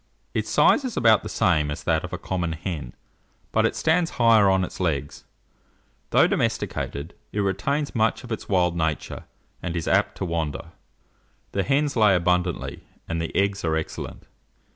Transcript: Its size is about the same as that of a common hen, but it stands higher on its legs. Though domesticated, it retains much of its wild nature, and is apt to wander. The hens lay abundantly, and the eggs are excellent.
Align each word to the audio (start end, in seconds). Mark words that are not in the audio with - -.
Its 0.33 0.49
size 0.49 0.83
is 0.83 0.97
about 0.97 1.21
the 1.21 1.29
same 1.29 1.69
as 1.69 1.83
that 1.83 2.03
of 2.03 2.11
a 2.11 2.17
common 2.17 2.53
hen, 2.53 2.95
but 3.51 3.67
it 3.67 3.75
stands 3.75 4.09
higher 4.17 4.49
on 4.49 4.63
its 4.63 4.79
legs. 4.79 5.25
Though 6.09 6.25
domesticated, 6.25 7.13
it 7.31 7.39
retains 7.41 7.93
much 7.93 8.23
of 8.23 8.31
its 8.31 8.49
wild 8.49 8.75
nature, 8.75 9.25
and 9.61 9.75
is 9.75 9.87
apt 9.87 10.17
to 10.17 10.25
wander. 10.25 10.71
The 11.51 11.61
hens 11.61 11.95
lay 11.95 12.15
abundantly, 12.15 12.83
and 13.07 13.21
the 13.21 13.31
eggs 13.35 13.63
are 13.63 13.75
excellent. 13.75 14.23